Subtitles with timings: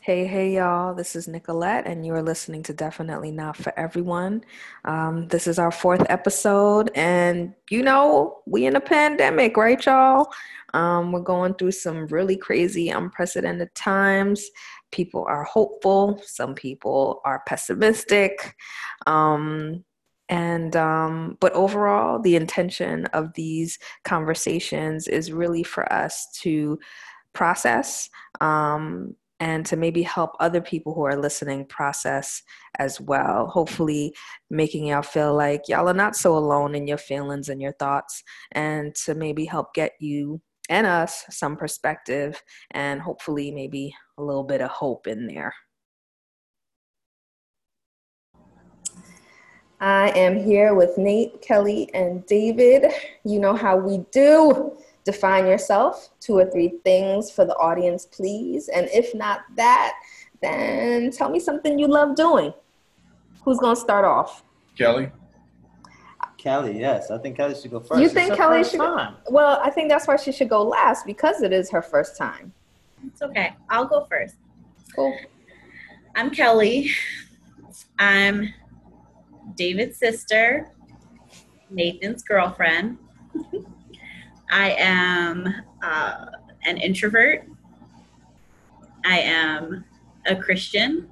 [0.00, 0.94] Hey, hey, y'all.
[0.94, 4.44] This is Nicolette, and you're listening to Definitely Not for Everyone.
[4.84, 10.28] Um, this is our fourth episode, and you know, we in a pandemic, right, y'all?
[10.72, 14.48] Um, we're going through some really crazy, unprecedented times.
[14.92, 18.54] People are hopeful, some people are pessimistic.
[19.08, 19.84] Um,
[20.28, 26.78] and um, but overall the intention of these conversations is really for us to
[27.32, 28.08] process
[28.40, 32.42] um, and to maybe help other people who are listening process
[32.78, 33.46] as well.
[33.46, 34.14] Hopefully,
[34.50, 38.22] making y'all feel like y'all are not so alone in your feelings and your thoughts,
[38.52, 44.44] and to maybe help get you and us some perspective and hopefully maybe a little
[44.44, 45.54] bit of hope in there.
[49.80, 52.92] I am here with Nate, Kelly, and David.
[53.24, 54.76] You know how we do.
[55.08, 58.68] Define yourself, two or three things for the audience, please.
[58.68, 59.94] And if not that,
[60.42, 62.52] then tell me something you love doing.
[63.42, 64.44] Who's going to start off?
[64.76, 65.10] Kelly.
[66.36, 67.10] Kelly, yes.
[67.10, 68.02] I think Kelly should go first.
[68.02, 68.80] You think Kelly should?
[68.80, 69.14] Time.
[69.30, 72.52] Well, I think that's why she should go last because it is her first time.
[73.06, 73.54] It's okay.
[73.70, 74.34] I'll go first.
[74.94, 75.16] Cool.
[76.16, 76.90] I'm Kelly.
[77.98, 78.52] I'm
[79.54, 80.68] David's sister,
[81.70, 82.98] Nathan's girlfriend.
[84.50, 86.26] I am uh,
[86.64, 87.48] an introvert.
[89.04, 89.84] I am
[90.26, 91.10] a Christian.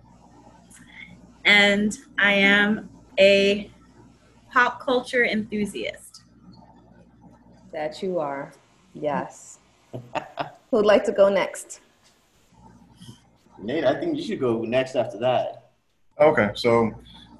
[1.44, 3.70] And I am a
[4.50, 6.22] pop culture enthusiast.
[7.72, 8.52] That you are.
[8.94, 9.58] Yes.
[10.70, 11.80] Who'd like to go next?
[13.58, 15.70] Nate, I think you should go next after that.
[16.20, 16.90] Okay, so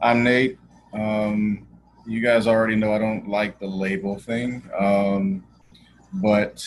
[0.01, 0.59] I'm Nate.
[0.93, 1.67] Um,
[2.07, 5.45] you guys already know I don't like the label thing, um,
[6.15, 6.65] but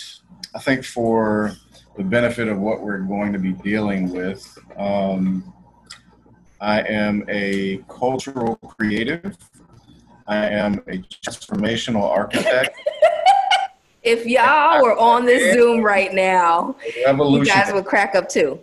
[0.55, 1.53] I think for
[1.97, 5.53] the benefit of what we're going to be dealing with, um,
[6.61, 9.37] I am a cultural creative.
[10.27, 12.77] I am a transformational architect.
[14.03, 18.59] if y'all were on this Zoom right now, you guys would crack up too.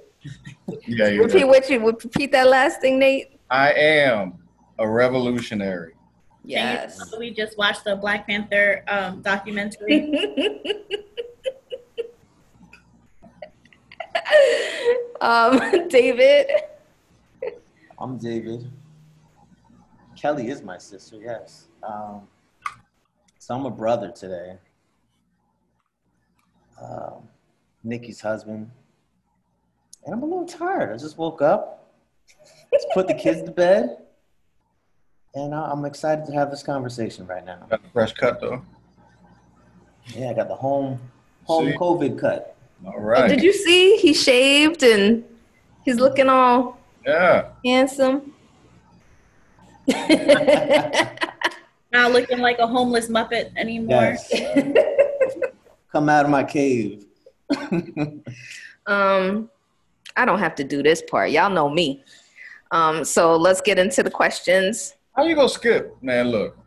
[0.87, 1.49] yeah, repeat right.
[1.49, 3.39] what you would repeat that last thing, Nate.
[3.51, 4.39] I am
[4.79, 5.96] a revolutionary.
[6.47, 7.13] Yes.
[7.19, 10.39] We just watched the Black Panther um, documentary.
[15.21, 16.47] um, David.
[17.99, 18.71] I'm David.
[20.17, 21.67] Kelly is my sister, yes.
[21.83, 22.29] Um,
[23.39, 24.57] so I'm a brother today.
[26.81, 27.29] Um,
[27.83, 28.71] Nikki's husband.
[30.05, 30.95] And I'm a little tired.
[30.95, 31.91] I just woke up.
[32.71, 34.06] Let's put the kids to bed
[35.37, 37.59] and I'm excited to have this conversation right now.
[37.69, 38.63] Got the fresh cut though.
[40.07, 40.99] Yeah, I got the home
[41.45, 41.77] home see?
[41.77, 42.57] COVID cut.
[42.87, 43.29] All right.
[43.29, 45.25] Did you see he shaved and
[45.85, 48.33] he's looking all yeah handsome?
[51.93, 54.17] Not looking like a homeless muppet anymore.
[54.33, 54.33] Yes.
[55.93, 57.05] Come out of my cave.
[58.87, 59.51] um,
[60.17, 61.31] I don't have to do this part.
[61.31, 62.03] Y'all know me.
[62.73, 64.97] Um, so let's get into the questions.
[65.17, 66.29] How you gonna skip, man?
[66.29, 66.59] Look.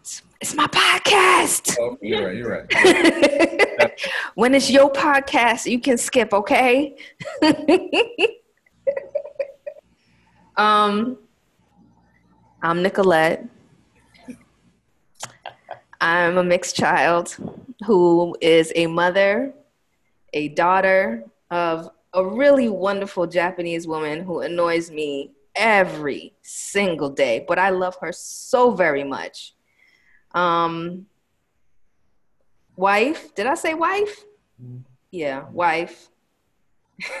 [0.00, 1.78] It's, it's my podcast.
[1.80, 2.36] Oh, you're right.
[2.36, 4.00] You're right.
[4.34, 6.94] when it's your podcast, you can skip, okay?
[10.58, 11.16] um,
[12.62, 13.46] I'm Nicolette.
[16.02, 17.34] I'm a mixed child
[17.86, 19.54] who is a mother,
[20.34, 27.58] a daughter of a really wonderful Japanese woman who annoys me every single day, but
[27.58, 29.54] I love her so very much.
[30.32, 31.06] Um,
[32.76, 34.24] wife, did I say wife?
[35.10, 36.08] Yeah, wife.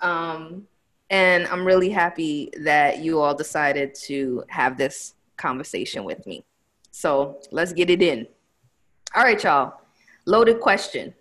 [0.00, 0.66] um,
[1.10, 6.44] and I'm really happy that you all decided to have this conversation with me.
[6.90, 8.26] So let's get it in.
[9.14, 9.80] All right, y'all.
[10.26, 11.14] Loaded question.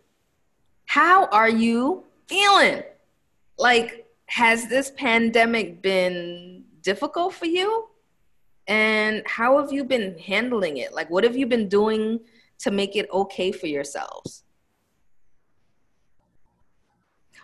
[0.86, 2.84] How are you feeling?
[3.58, 7.88] Like, has this pandemic been difficult for you?
[8.68, 10.94] And how have you been handling it?
[10.94, 12.20] Like, what have you been doing
[12.60, 14.44] to make it okay for yourselves?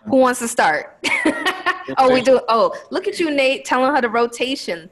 [0.05, 0.97] Who wants to start?
[1.97, 2.39] oh, we do.
[2.47, 4.89] Oh, look at you, Nate, telling her the rotation.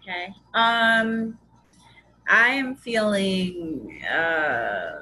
[0.00, 0.32] Okay.
[0.54, 1.38] Um,
[2.28, 4.92] I am feeling uh,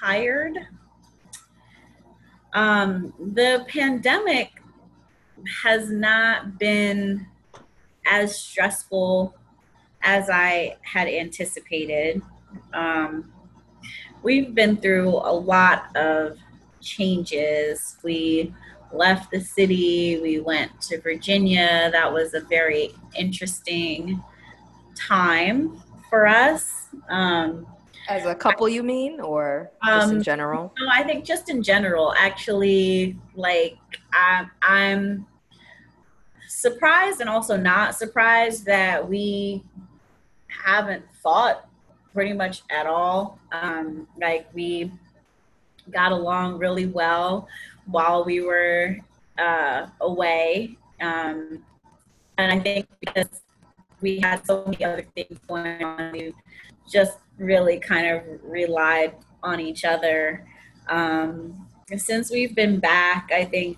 [0.00, 0.58] tired
[2.54, 4.62] um, the pandemic
[5.62, 7.26] has not been
[8.06, 9.34] as stressful
[10.02, 12.22] as I had anticipated.
[12.72, 13.32] Um,
[14.22, 16.38] we've been through a lot of
[16.80, 17.96] changes.
[18.02, 18.54] We
[18.92, 21.90] left the city, we went to Virginia.
[21.90, 24.22] That was a very interesting
[24.94, 26.88] time for us.
[27.08, 27.66] Um,
[28.08, 30.72] As a couple, you mean, or just in Um, general?
[30.78, 33.78] no, I think just in general, actually, like
[34.12, 35.26] I'm, I'm
[36.48, 39.62] surprised and also not surprised that we
[40.48, 41.66] haven't fought
[42.12, 43.38] pretty much at all.
[43.52, 44.92] Um, like we
[45.90, 47.48] got along really well
[47.86, 48.96] while we were
[49.38, 51.62] uh, away, um,
[52.38, 53.42] and I think because
[54.00, 56.34] we had so many other things going on, we
[56.90, 60.46] just really kind of relied on each other.
[60.88, 61.66] Um,
[61.96, 63.76] since we've been back, I think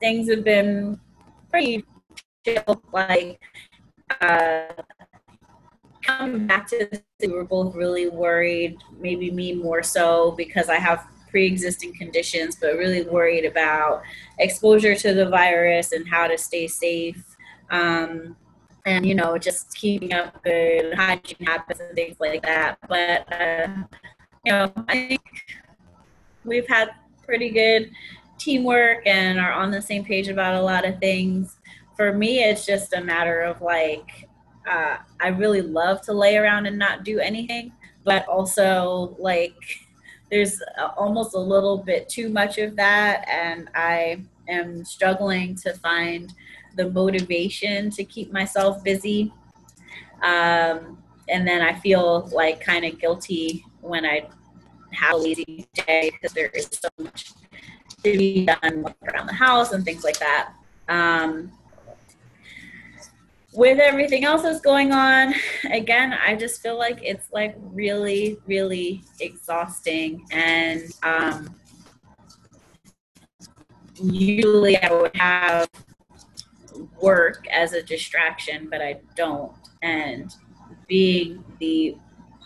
[0.00, 1.00] things have been
[1.50, 1.84] pretty
[2.44, 2.82] chill.
[2.92, 3.40] Like
[4.20, 4.66] uh,
[6.02, 8.78] coming back to the city, we're both really worried.
[8.98, 14.02] Maybe me more so because I have pre-existing conditions, but really worried about
[14.38, 17.22] exposure to the virus and how to stay safe.
[17.70, 18.36] Um,
[18.88, 22.78] and you know, just keeping up good hygiene habits and things like that.
[22.88, 23.68] But uh,
[24.44, 25.22] you know, I think
[26.44, 26.90] we've had
[27.24, 27.90] pretty good
[28.38, 31.58] teamwork and are on the same page about a lot of things.
[31.96, 34.28] For me, it's just a matter of like,
[34.68, 37.72] uh, I really love to lay around and not do anything,
[38.04, 39.56] but also like,
[40.30, 40.62] there's
[40.96, 46.32] almost a little bit too much of that, and I am struggling to find
[46.78, 49.32] the motivation to keep myself busy.
[50.22, 50.96] Um,
[51.28, 54.28] and then I feel like kind of guilty when I
[54.92, 57.32] have a lazy day because there is so much
[58.04, 60.54] to be done around the house and things like that.
[60.88, 61.50] Um,
[63.52, 65.34] with everything else that's going on,
[65.70, 70.24] again, I just feel like it's like really, really exhausting.
[70.30, 71.54] And um,
[74.00, 75.68] usually I would have
[77.00, 79.52] work as a distraction, but I don't.
[79.82, 80.34] And
[80.86, 81.96] being the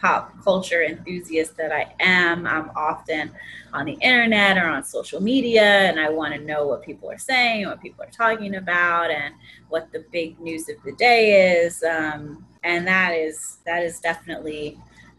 [0.01, 3.31] pop culture enthusiast that I am, I'm often
[3.73, 7.19] on the internet or on social media and I want to know what people are
[7.19, 9.35] saying, what people are talking about, and
[9.69, 11.83] what the big news of the day is.
[11.85, 14.79] Um, and that is that is definitely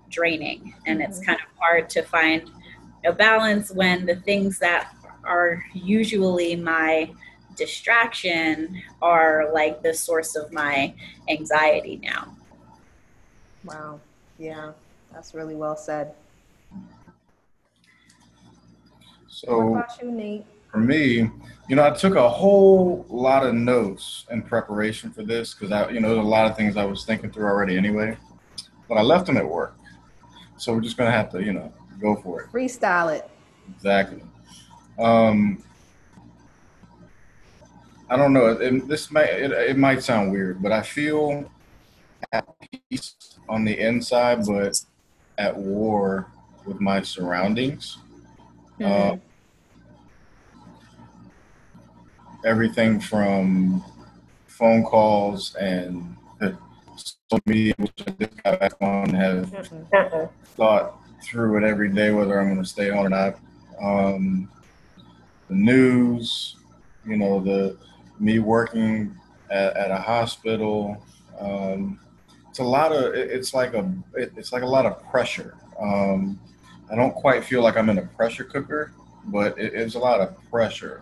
[0.10, 2.52] draining, and it's kind of hard to find
[3.06, 7.12] a balance when the things that are usually my
[7.56, 10.94] distraction are like the source of my
[11.30, 12.36] anxiety now.
[13.64, 14.02] Wow.
[14.38, 14.74] Yeah,
[15.14, 16.14] that's really well said.
[16.72, 16.84] What
[19.28, 20.46] So about you, Nate?
[20.72, 21.30] for me,
[21.70, 25.90] you know, I took a whole lot of notes in preparation for this because I,
[25.92, 28.18] you know, there's a lot of things I was thinking through already anyway,
[28.90, 29.76] but I left them at work.
[30.58, 31.72] So we're just gonna have to, you know,
[32.02, 32.52] go for it.
[32.52, 33.30] Freestyle it.
[33.76, 34.24] Exactly.
[35.00, 35.64] Um,
[38.14, 38.46] I don't know.
[38.46, 41.50] It, this may it, it might sound weird, but I feel
[42.32, 42.46] at
[42.92, 43.16] peace
[43.50, 44.80] on the inside, but
[45.40, 46.28] at war
[46.64, 47.98] with my surroundings.
[48.84, 49.18] Uh,
[52.46, 53.84] everything from
[54.46, 56.16] phone calls and
[56.96, 59.50] social media, which I just got back on, have
[60.56, 63.40] thought through it every day whether I'm going to stay on or not.
[63.82, 64.52] Um,
[65.50, 66.58] the news,
[67.08, 67.76] you know, the
[68.20, 69.16] me working
[69.50, 71.04] at, at a hospital.
[71.40, 72.00] Um,
[72.50, 73.14] it's a lot of.
[73.16, 73.92] it- It's like a.
[74.16, 75.56] it- It's like a lot of pressure.
[75.80, 76.40] Um,
[76.92, 78.92] I don't quite feel like I'm in a pressure cooker,
[79.26, 81.02] but it, it's a lot of pressure.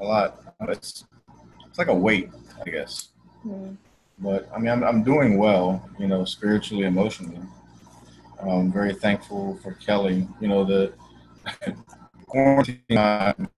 [0.00, 0.40] A lot.
[0.68, 1.04] It's
[1.66, 2.30] it's like a weight,
[2.66, 3.08] I guess.
[3.44, 3.76] Mhm.
[4.20, 7.38] But I mean, I'm, I'm doing well, you know, spiritually, emotionally.
[8.40, 10.26] I'm very thankful for Kelly.
[10.40, 10.92] You know, the
[12.26, 13.48] quarantine time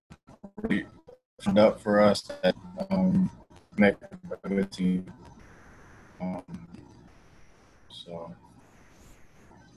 [1.41, 2.55] opened up for us that
[2.91, 3.31] um,
[3.77, 3.95] make
[4.45, 5.07] a good team.
[6.21, 6.43] Um,
[7.89, 8.35] so,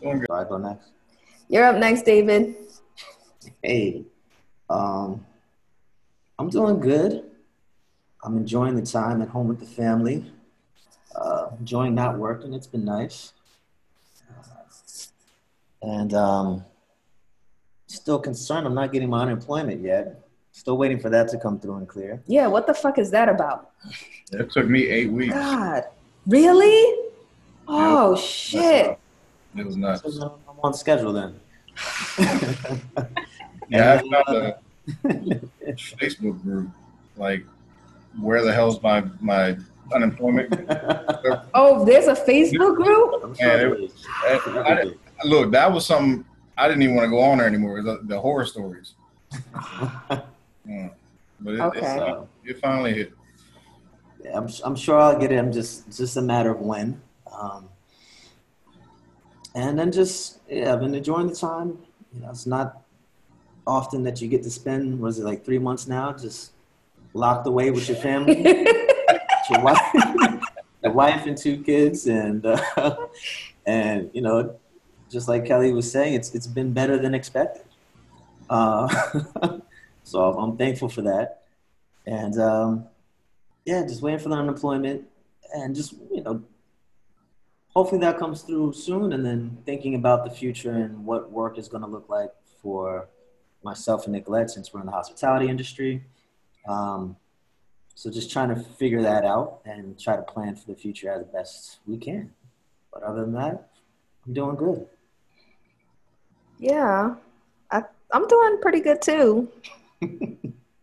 [0.02, 0.32] doing good.
[0.32, 0.90] I go next?
[1.48, 2.56] You're up next, David.
[3.62, 4.04] Hey,
[4.70, 5.26] um,
[6.38, 7.24] I'm doing good.
[8.24, 10.32] I'm enjoying the time at home with the family.
[11.16, 12.54] Uh, enjoying not working.
[12.54, 13.32] It's been nice.
[14.30, 14.64] Uh,
[15.82, 16.66] and um,
[17.88, 18.66] still concerned.
[18.68, 20.24] I'm not getting my unemployment yet.
[20.64, 22.22] Still waiting for that to come through and clear.
[22.26, 23.72] Yeah, what the fuck is that about?
[24.32, 25.34] It took me eight weeks.
[25.34, 25.84] God,
[26.26, 27.10] really?
[27.68, 28.98] Oh shit!
[29.58, 30.02] It was nuts.
[30.16, 31.38] So, uh, I'm on schedule then.
[33.70, 34.60] Yeah, I found a
[35.74, 36.70] Facebook group.
[37.18, 37.44] Like,
[38.22, 39.58] where the hell's my my
[39.94, 40.50] unemployment?
[41.56, 43.22] Oh, there's a Facebook group.
[43.24, 44.06] I'm Man, there it- is.
[44.24, 46.24] I- I- look, that was something
[46.58, 47.82] I didn't even want to go on there anymore.
[47.82, 48.94] The, the horror stories.
[50.68, 50.90] Yeah.
[51.40, 51.80] But it, Okay.
[51.80, 53.14] it's, uh, it finally hit.
[54.24, 55.38] Yeah, I'm, I'm sure I'll get it.
[55.38, 57.02] I'm just it's just a matter of when.
[57.32, 57.68] Um,
[59.56, 61.78] and then just yeah, I've been enjoying the time.
[62.14, 62.82] You know, it's not
[63.68, 65.00] often that you get to spend.
[65.00, 66.14] Was it like three months now?
[66.14, 66.52] Just
[67.14, 68.42] locked away with your family,
[69.50, 69.80] your wife,
[70.84, 72.96] your wife and two kids, and uh,
[73.66, 74.56] and you know,
[75.10, 77.66] just like Kelly was saying, it's it's been better than expected.
[78.50, 78.88] Uh,
[80.04, 81.44] so I'm thankful for that,
[82.06, 82.40] and.
[82.40, 82.88] Um,
[83.66, 85.06] yeah, just waiting for the unemployment
[85.54, 86.44] and just, you know,
[87.70, 91.68] hopefully that comes through soon and then thinking about the future and what work is
[91.68, 92.32] going to look like
[92.62, 93.08] for
[93.64, 96.04] myself and Nicolette since we're in the hospitality industry.
[96.68, 97.16] Um,
[97.96, 101.24] so just trying to figure that out and try to plan for the future as
[101.28, 102.32] best we can.
[102.92, 103.70] But other than that,
[104.26, 104.86] I'm doing good.
[106.60, 107.16] Yeah,
[107.72, 109.50] I, I'm doing pretty good too.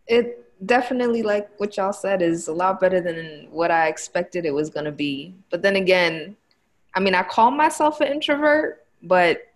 [0.07, 4.53] It definitely, like what y'all said, is a lot better than what I expected it
[4.53, 5.35] was going to be.
[5.49, 6.35] But then again,
[6.93, 9.47] I mean, I call myself an introvert, but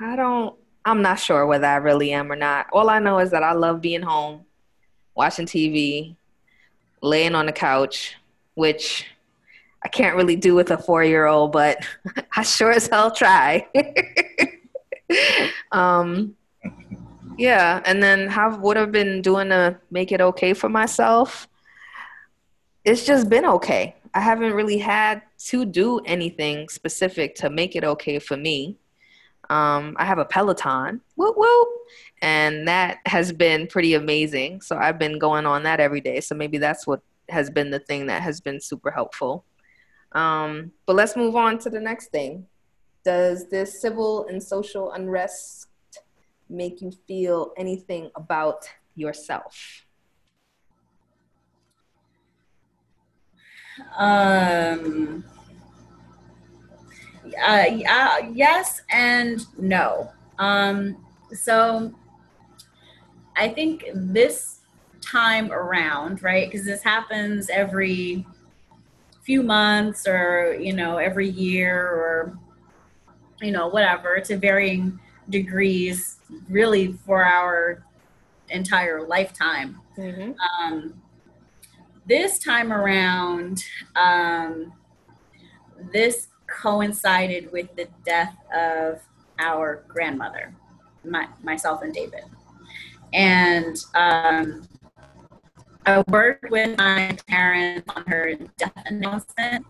[0.00, 2.66] I don't, I'm not sure whether I really am or not.
[2.72, 4.44] All I know is that I love being home,
[5.14, 6.14] watching TV,
[7.02, 8.16] laying on the couch,
[8.54, 9.06] which
[9.82, 11.78] I can't really do with a four year old, but
[12.36, 13.66] I sure as hell try.
[15.72, 16.36] um,
[17.38, 21.48] yeah, and then how what I've been doing to make it okay for myself.
[22.84, 23.94] It's just been okay.
[24.12, 28.76] I haven't really had to do anything specific to make it okay for me.
[29.50, 31.68] Um, I have a Peloton, whoop whoop,
[32.22, 34.60] and that has been pretty amazing.
[34.60, 36.20] So I've been going on that every day.
[36.20, 39.44] So maybe that's what has been the thing that has been super helpful.
[40.12, 42.46] Um, but let's move on to the next thing.
[43.04, 45.67] Does this civil and social unrest
[46.48, 49.84] make you feel anything about yourself?
[53.96, 55.24] Um,
[57.46, 60.10] uh, uh, yes and no.
[60.38, 61.94] Um, so
[63.36, 64.60] I think this
[65.00, 66.50] time around, right?
[66.50, 68.26] Because this happens every
[69.22, 72.38] few months or, you know, every year or,
[73.40, 74.98] you know, whatever to varying
[75.30, 76.18] degrees,
[76.48, 77.84] really for our
[78.50, 79.80] entire lifetime.
[79.96, 80.32] Mm-hmm.
[80.40, 80.94] Um,
[82.06, 83.64] this time around,
[83.96, 84.72] um,
[85.92, 89.00] this coincided with the death of
[89.38, 90.54] our grandmother,
[91.04, 92.24] my, myself and David.
[93.12, 94.66] And um,
[95.86, 99.66] I worked with my parents on her death announcement.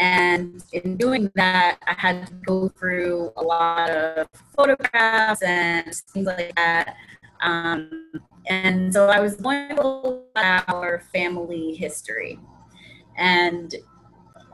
[0.00, 6.26] And in doing that, I had to go through a lot of photographs and things
[6.26, 6.96] like that.
[7.42, 8.10] Um,
[8.46, 12.38] and so I was going to our family history.
[13.18, 13.74] And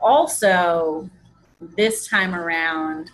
[0.01, 1.09] also,
[1.61, 3.11] this time around,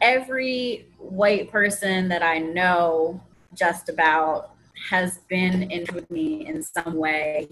[0.00, 3.20] every white person that I know
[3.54, 4.52] just about
[4.88, 7.48] has been in with me in some way,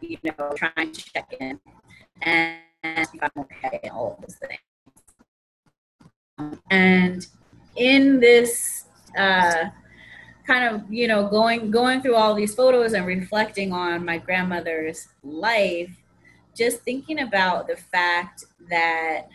[0.00, 1.60] you know, trying to check in
[2.22, 4.60] and I'm okay and those things.
[6.70, 7.26] And
[7.76, 8.84] in this
[9.16, 9.66] uh,
[10.46, 15.08] kind of, you know, going going through all these photos and reflecting on my grandmother's
[15.22, 15.90] life,
[16.54, 19.28] just thinking about the fact that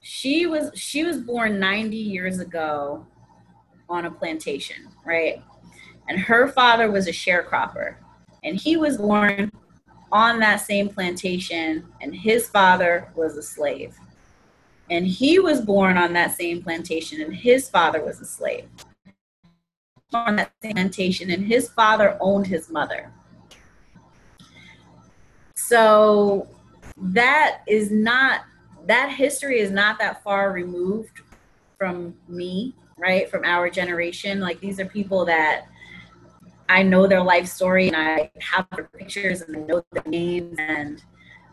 [0.00, 3.06] she was she was born 90 years ago
[3.88, 5.42] on a plantation, right?
[6.08, 7.96] And her father was a sharecropper.
[8.42, 9.50] And he was born
[10.14, 13.96] on that same plantation, and his father was a slave.
[14.88, 18.68] And he was born on that same plantation, and his father was a slave.
[20.12, 23.12] On that same plantation, and his father owned his mother.
[25.56, 26.46] So
[26.96, 28.42] that is not,
[28.86, 31.22] that history is not that far removed
[31.76, 33.28] from me, right?
[33.28, 34.38] From our generation.
[34.38, 35.64] Like these are people that
[36.68, 40.56] I know their life story and I have their pictures and I know their names
[40.58, 41.02] and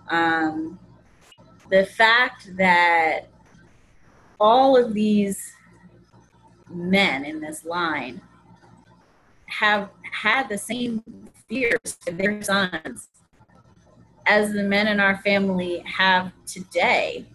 [0.10, 0.80] um,
[1.70, 3.30] the fact that
[4.40, 5.54] all of these
[6.70, 8.22] men in this line
[9.46, 11.04] have had the same
[11.48, 13.10] fears for their sons
[14.26, 17.26] as the men in our family have today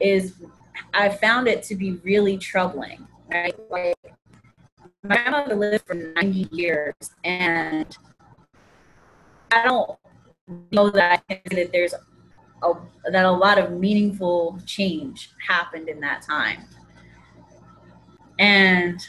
[0.00, 0.34] is
[0.94, 3.54] I found it to be really troubling, right?
[3.70, 3.96] Like
[5.02, 7.96] my grandmother lived for 90 years and
[9.50, 9.98] I don't
[10.70, 12.74] know that I can that there's a,
[13.10, 16.64] that a lot of meaningful change happened in that time.
[18.38, 19.00] And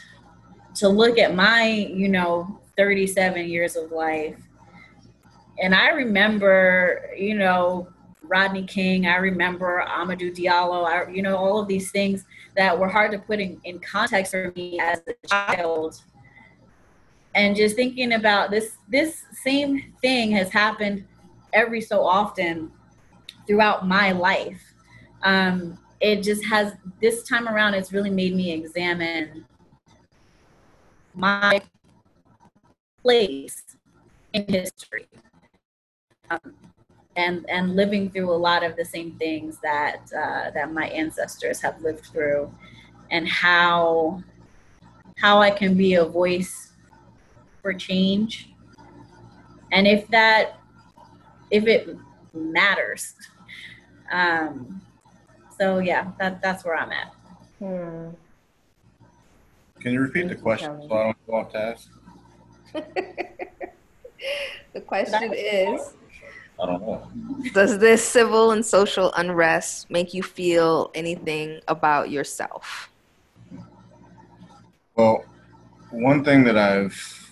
[0.76, 4.36] to look at my, you know, 37 years of life.
[5.62, 7.88] And I remember, you know,
[8.32, 12.24] Rodney King, I remember Amadou Diallo, I, you know, all of these things
[12.56, 16.00] that were hard to put in, in context for me as a child.
[17.34, 21.04] And just thinking about this, this same thing has happened
[21.52, 22.72] every so often
[23.46, 24.62] throughout my life.
[25.22, 26.72] Um, it just has,
[27.02, 29.44] this time around, it's really made me examine
[31.14, 31.60] my
[33.02, 33.62] place
[34.32, 35.06] in history.
[36.30, 36.54] Um,
[37.16, 41.60] and and living through a lot of the same things that uh, that my ancestors
[41.60, 42.52] have lived through,
[43.10, 44.22] and how
[45.18, 46.72] how I can be a voice
[47.60, 48.50] for change,
[49.70, 50.58] and if that
[51.50, 51.96] if it
[52.32, 53.14] matters.
[54.10, 54.80] Um,
[55.58, 57.12] so yeah, that that's where I'm at.
[57.58, 58.08] Hmm.
[59.80, 61.88] Can you repeat the question so I don't go off task?
[64.72, 65.94] the question is
[66.60, 67.08] I don't know.
[67.52, 72.90] Does this civil and social unrest make you feel anything about yourself?
[74.94, 75.24] Well,
[75.90, 77.30] one thing that I've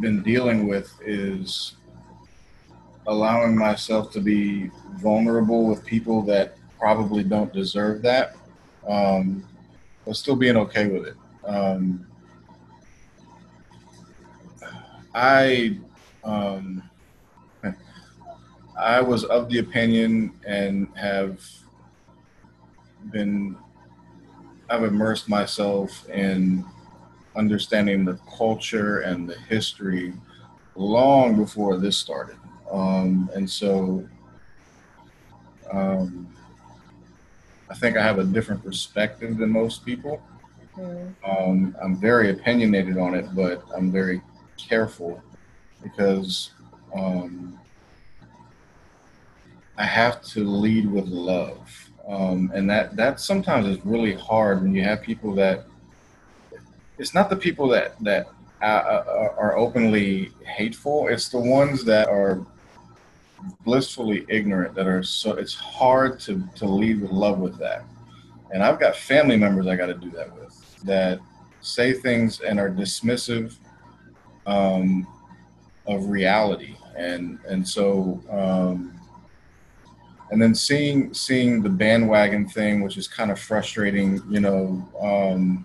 [0.00, 1.76] been dealing with is
[3.06, 8.36] allowing myself to be vulnerable with people that probably don't deserve that,
[8.88, 9.44] um,
[10.04, 11.16] but still being okay with it.
[11.44, 12.06] Um,
[15.14, 15.78] I
[16.28, 16.82] um,
[18.78, 21.44] I was of the opinion and have
[23.10, 23.56] been,
[24.70, 26.64] I've immersed myself in
[27.34, 30.12] understanding the culture and the history
[30.76, 32.36] long before this started.
[32.70, 34.06] Um, and so
[35.72, 36.28] um,
[37.70, 40.22] I think I have a different perspective than most people.
[40.76, 41.14] Mm.
[41.26, 44.20] Um, I'm very opinionated on it, but I'm very
[44.56, 45.22] careful
[45.82, 46.50] because
[46.94, 47.58] um,
[49.76, 54.74] I have to lead with love, um, and that that sometimes is really hard when
[54.74, 55.66] you have people that
[56.98, 58.28] it's not the people that that
[58.60, 61.08] uh, uh are openly hateful.
[61.08, 62.44] It's the ones that are
[63.62, 65.32] blissfully ignorant that are so.
[65.32, 67.84] It's hard to to lead with love with that,
[68.52, 71.20] and I've got family members I got to do that with that
[71.60, 73.56] say things and are dismissive
[74.46, 75.06] um,
[75.88, 78.22] of reality, and and so.
[78.30, 78.94] Um,
[80.30, 84.20] and then seeing seeing the bandwagon thing, which is kind of frustrating.
[84.28, 85.64] You know, um,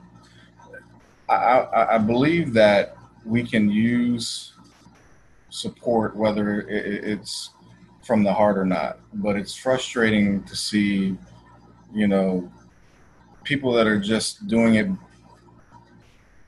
[1.28, 4.54] I, I, believe that we can use
[5.50, 7.52] support, whether it's
[8.04, 9.00] from the heart or not.
[9.14, 11.18] But it's frustrating to see,
[11.94, 12.52] you know,
[13.44, 14.88] people that are just doing it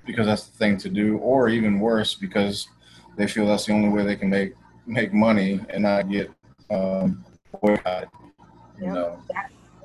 [0.05, 2.67] because that's the thing to do, or even worse, because
[3.15, 4.53] they feel that's the only way they can make
[4.85, 6.31] make money and not get
[6.69, 7.23] um,
[7.61, 8.09] boycott.
[8.79, 9.19] You know,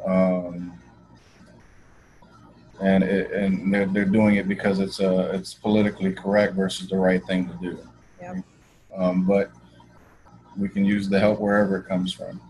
[0.06, 0.72] um,
[2.80, 6.96] and it, and they're they're doing it because it's uh it's politically correct versus the
[6.96, 7.78] right thing to do.
[8.20, 8.36] Yep.
[8.96, 9.50] Um, but
[10.56, 12.40] we can use the help wherever it comes from.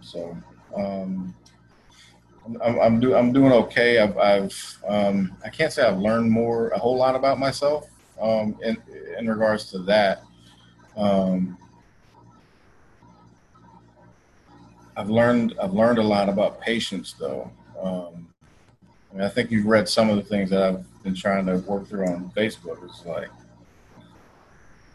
[0.00, 0.36] So
[0.76, 1.34] um,
[2.62, 3.98] I'm I'm, do, I'm doing okay.
[3.98, 7.88] I've, I've um, I can't say I've learned more a whole lot about myself
[8.20, 8.76] um, in
[9.18, 10.22] in regards to that.
[10.98, 11.56] Um,
[14.96, 17.50] I've learned I've learned a lot about patience though.
[17.80, 18.26] Um,
[19.12, 21.58] I, mean, I think you've read some of the things that I've been trying to
[21.58, 22.84] work through on Facebook.
[22.84, 23.30] It's like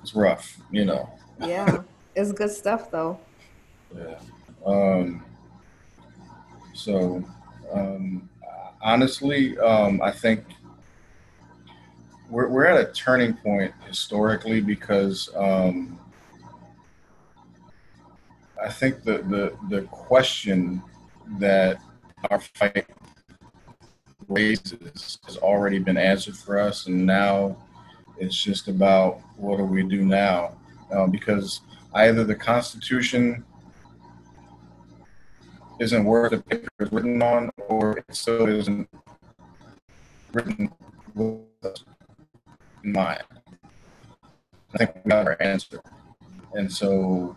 [0.02, 1.10] it's rough, you know.
[1.40, 1.84] Yeah,
[2.16, 3.18] it's good stuff though.
[3.96, 4.20] Yeah.
[4.66, 5.24] Um,
[6.74, 7.24] so
[7.74, 8.30] um,
[8.82, 10.44] honestly, um, I think
[12.30, 16.00] we're we're at a turning point historically because um,
[18.64, 20.82] I think the, the, the question
[21.38, 21.82] that
[22.30, 22.86] our fight
[24.30, 27.58] raises has already been answered for us, and now
[28.18, 30.56] it's just about what do we do now?
[30.94, 31.60] Uh, because
[31.96, 33.44] either the Constitution
[35.80, 38.88] isn't worth the paper it's written on, or it still isn't
[40.32, 40.72] written
[41.16, 41.84] with us
[42.84, 43.24] in mind.
[44.74, 45.82] I think we got our answer.
[46.54, 47.36] And so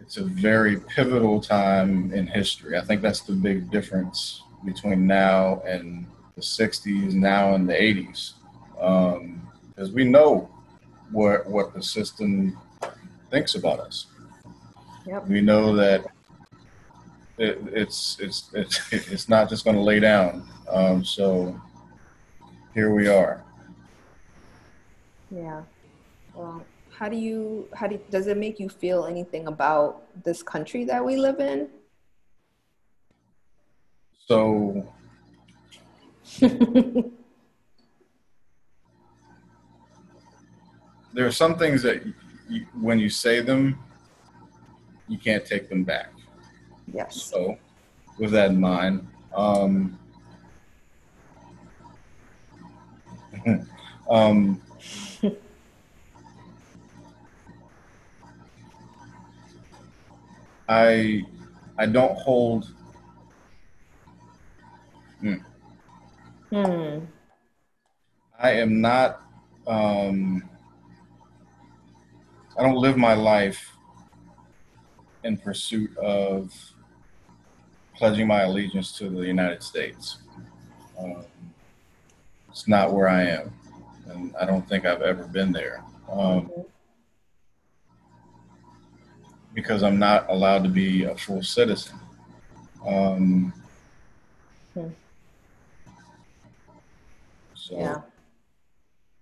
[0.00, 2.78] it's a very pivotal time in history.
[2.78, 8.34] I think that's the big difference between now and the 60s, now and the 80s.
[8.74, 10.48] Because um, we know
[11.10, 12.58] what, what the system
[13.30, 14.06] thinks about us.
[15.06, 15.28] Yep.
[15.28, 16.06] We know that
[17.38, 20.48] it, it's, it's, it's, it's not just going to lay down.
[20.70, 21.60] Um, so
[22.74, 23.44] here we are.
[25.30, 25.62] Yeah.
[26.34, 30.84] Well, how do you how do does it make you feel anything about this country
[30.84, 31.68] that we live in?
[34.26, 34.86] So
[36.40, 37.04] there
[41.26, 42.04] are some things that
[42.48, 43.78] you, when you say them,
[45.08, 46.12] you can't take them back.
[46.92, 47.22] yes.
[47.22, 47.56] So,
[48.18, 49.98] with that in mind, um,
[54.10, 54.60] um,
[60.68, 61.24] I
[61.78, 62.74] I don't hold.
[65.20, 65.34] Hmm.
[66.52, 66.98] hmm.
[68.38, 69.22] I am not.
[69.66, 70.48] Um,
[72.58, 73.72] I don't live my life
[75.24, 76.52] in pursuit of
[77.94, 80.18] pledging my allegiance to the United States.
[80.98, 81.24] Um,
[82.48, 83.52] it's not where I am,
[84.08, 85.84] and I don't think I've ever been there.
[86.10, 86.50] Um,
[89.58, 91.98] because I'm not allowed to be a full citizen.
[92.86, 93.52] Um,
[94.72, 94.90] Hmm.
[97.54, 98.00] so, Yeah.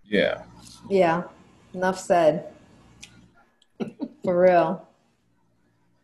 [0.04, 0.42] yeah.
[0.90, 1.22] Yeah.
[1.72, 2.52] Enough said.
[4.24, 4.86] For real.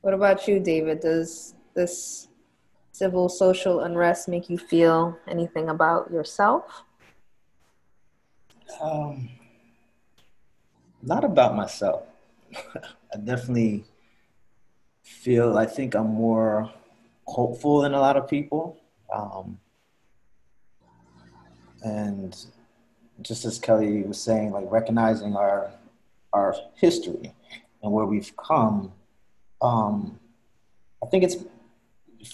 [0.00, 1.00] What about you, David?
[1.00, 2.28] Does this
[2.92, 6.84] civil social unrest make you feel anything about yourself?
[8.80, 9.28] Um,
[11.02, 12.04] not about myself.
[13.12, 13.84] I definitely
[15.12, 16.70] feel, I think I'm more
[17.26, 18.80] hopeful than a lot of people.
[19.14, 19.58] Um,
[21.82, 22.36] and
[23.20, 25.70] just as Kelly was saying, like recognizing our
[26.32, 27.34] our history
[27.82, 28.92] and where we've come,
[29.60, 30.18] um,
[31.02, 31.36] I think it's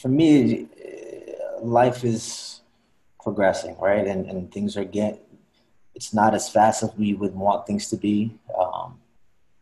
[0.00, 0.68] for me,
[1.60, 2.60] life is
[3.22, 4.06] progressing, right?
[4.06, 5.24] And and things are get.
[5.94, 8.38] It's not as fast as we would want things to be.
[8.56, 8.98] Um,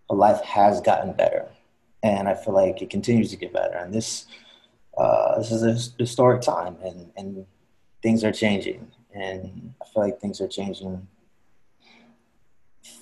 [0.09, 1.49] but life has gotten better,
[2.03, 3.77] and I feel like it continues to get better.
[3.77, 4.27] And this
[4.97, 7.47] uh, this is a historic time, and and
[8.03, 11.07] things are changing, and I feel like things are changing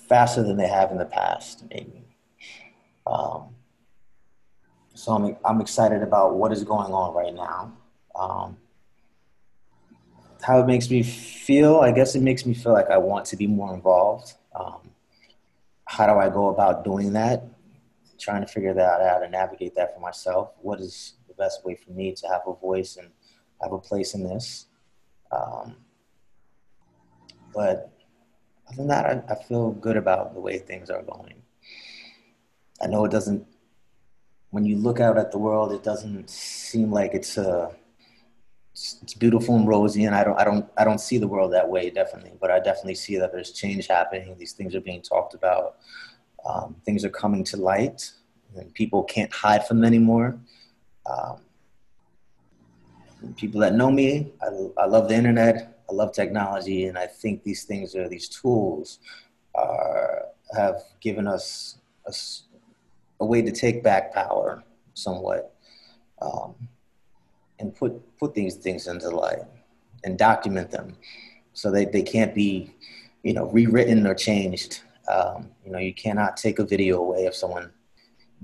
[0.09, 2.03] faster than they have in the past, maybe.
[3.07, 3.55] Um,
[4.93, 7.73] so I'm I'm excited about what is going on right now.
[8.15, 8.57] Um,
[10.41, 13.35] how it makes me feel, I guess it makes me feel like I want to
[13.35, 14.35] be more involved.
[14.53, 14.91] Um,
[15.85, 17.43] how do I go about doing that?
[18.17, 20.51] Trying to figure that out and navigate that for myself.
[20.61, 23.09] What is the best way for me to have a voice and
[23.61, 24.67] have a place in this?
[25.31, 25.75] Um,
[27.53, 27.91] but
[28.67, 31.43] other than that, I, I feel good about the way things are going.
[32.81, 33.45] I know it doesn't,
[34.49, 37.75] when you look out at the world, it doesn't seem like it's a,
[38.71, 41.53] it's, it's beautiful and rosy, and I don't, I don't, I don't see the world
[41.53, 42.33] that way, definitely.
[42.39, 44.35] But I definitely see that there's change happening.
[44.37, 45.77] These things are being talked about.
[46.45, 48.11] Um, things are coming to light,
[48.55, 50.37] and people can't hide from them anymore.
[51.05, 51.39] Um,
[53.35, 55.79] people that know me, I, I love the internet.
[55.89, 58.99] I love technology, and I think these things are these tools
[59.55, 61.77] are have given us
[63.19, 65.53] a way to take back power somewhat.
[66.21, 66.55] Um,
[67.59, 69.43] and put put these things into light
[70.03, 70.95] and document them
[71.53, 72.73] so that they can't be
[73.23, 77.35] you know rewritten or changed um, you know you cannot take a video away of
[77.35, 77.71] someone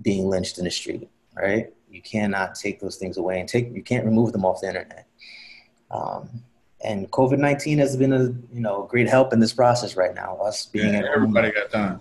[0.01, 3.83] being lynched in the street right you cannot take those things away and take you
[3.83, 5.07] can't remove them off the internet
[5.91, 6.29] um,
[6.83, 10.65] and covid-19 has been a you know great help in this process right now us
[10.67, 11.99] being Yeah, at home everybody got time.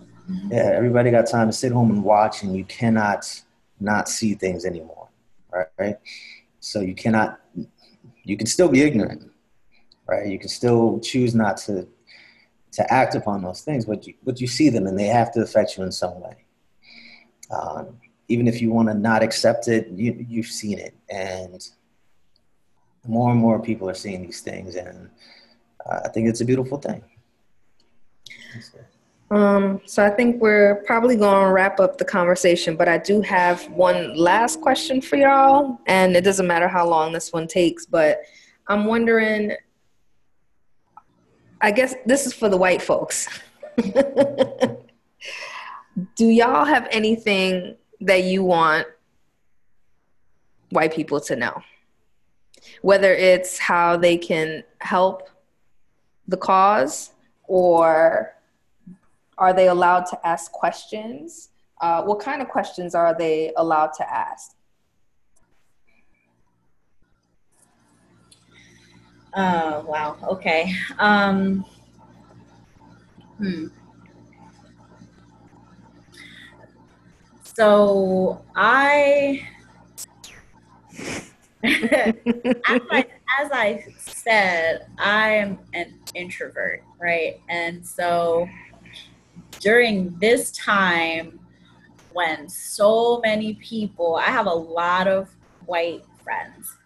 [0.51, 3.43] yeah, everybody got time to sit home and watch, and you cannot
[3.81, 5.09] not see things anymore,
[5.79, 5.97] right?
[6.61, 7.41] So you cannot,
[8.23, 9.29] you can still be ignorant,
[10.07, 10.29] right?
[10.29, 11.89] You can still choose not to
[12.73, 15.41] to act upon those things, but you but you see them, and they have to
[15.41, 16.45] affect you in some way.
[17.51, 21.69] Um, even if you want to not accept it, you you've seen it, and
[23.07, 25.11] more and more people are seeing these things, and
[25.87, 27.03] uh, I think it's a beautiful thing.
[29.33, 33.21] Um, so I think we're probably going to wrap up the conversation, but I do
[33.21, 37.87] have one last question for y'all, and it doesn't matter how long this one takes,
[37.87, 38.21] but
[38.69, 39.53] I'm wondering.
[41.61, 43.29] I guess this is for the white folks.
[46.17, 48.87] do y'all have anything that you want
[50.71, 51.63] white people to know?
[52.83, 55.29] Whether it's how they can help
[56.29, 57.11] the cause
[57.47, 58.35] or
[59.37, 61.51] are they allowed to ask questions?
[61.81, 64.55] Uh, what kind of questions are they allowed to ask?
[69.35, 70.17] Oh, wow.
[70.31, 70.73] Okay.
[70.99, 71.65] Um,
[73.41, 73.69] Hmm.
[77.43, 79.49] So I,
[81.65, 83.07] as I,
[83.41, 87.41] as I said, I am an introvert, right?
[87.49, 88.47] And so
[89.59, 91.41] during this time
[92.13, 95.31] when so many people, I have a lot of
[95.65, 96.77] white friends.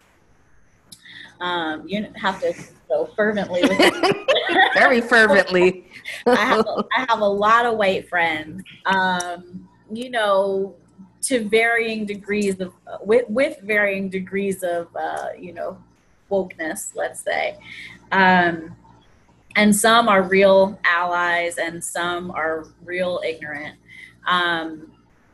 [1.41, 2.53] Um, you have to
[2.87, 3.61] go fervently.
[4.73, 5.87] Very fervently.
[6.25, 8.63] I have a, I have a lot of white friends.
[8.85, 10.75] Um, you know,
[11.23, 15.77] to varying degrees of with with varying degrees of uh, you know
[16.31, 17.57] wokeness, let's say.
[18.11, 18.75] Um,
[19.55, 23.75] and some are real allies, and some are real ignorant.
[24.27, 24.91] Um,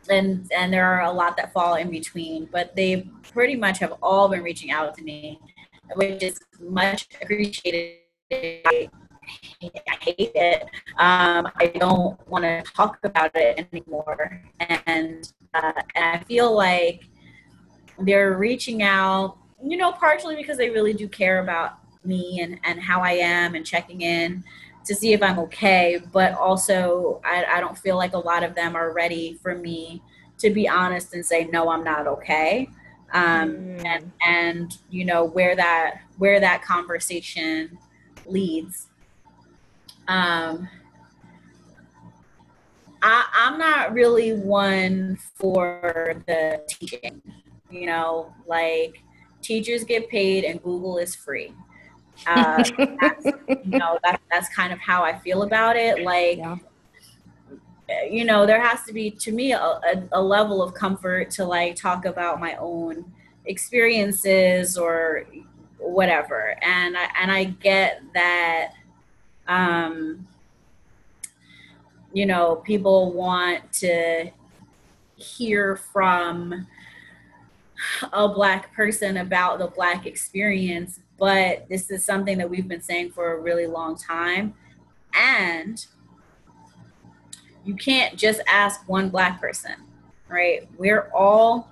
[0.10, 3.94] and and there are a lot that fall in between, but they pretty much have
[4.02, 5.40] all been reaching out to me,
[5.95, 7.97] which is much appreciated.
[8.32, 8.89] I
[9.99, 10.63] hate it.
[10.97, 17.04] Um, I don't want to talk about it anymore, and uh, and I feel like
[17.99, 19.38] they're reaching out.
[19.63, 23.56] You know, partially because they really do care about me and and how I am
[23.56, 24.43] and checking in
[24.86, 28.56] to see if I'm okay, but also I, I don't feel like a lot of
[28.56, 30.01] them are ready for me
[30.41, 32.67] to be honest and say no, I'm not okay.
[33.13, 33.86] Um, mm.
[33.86, 37.78] and and you know where that where that conversation
[38.26, 38.88] leads.
[40.08, 40.69] Um,
[43.02, 47.21] I, I'm not really one for the teaching.
[47.69, 49.02] You know, like
[49.41, 51.54] teachers get paid and Google is free.
[52.28, 56.04] Uh, you know, that, that's kind of how I feel about it.
[56.04, 56.58] Like, yeah.
[58.10, 61.46] You know, there has to be, to me, a, a, a, level of comfort to
[61.46, 63.06] like talk about my own
[63.46, 65.26] experiences or
[65.78, 66.58] whatever.
[66.62, 68.74] And I, and I get that,
[69.48, 70.28] um,
[72.13, 74.32] you know, people want to
[75.15, 76.67] hear from
[78.13, 83.12] a black person about the black experience but this is something that we've been saying
[83.12, 84.56] for a really long time.
[85.13, 85.86] And
[87.63, 89.76] you can't just ask one black person,
[90.28, 90.67] right?
[90.78, 91.69] We're all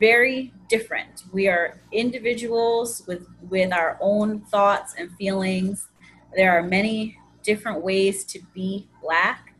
[0.00, 1.24] very different.
[1.32, 5.88] We are individuals with with our own thoughts and feelings.
[6.34, 9.54] There are many different ways to be black,